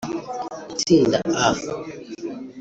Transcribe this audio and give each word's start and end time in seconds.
Itsinda 0.73 1.17
A 1.45 1.47